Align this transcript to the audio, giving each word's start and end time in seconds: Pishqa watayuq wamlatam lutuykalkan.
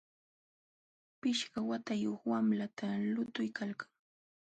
Pishqa 1.19 1.59
watayuq 1.69 2.19
wamlatam 2.31 2.93
lutuykalkan. 3.13 3.89